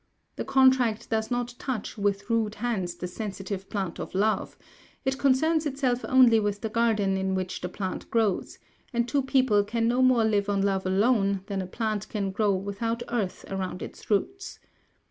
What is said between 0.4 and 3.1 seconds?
contract does not touch with rude hands the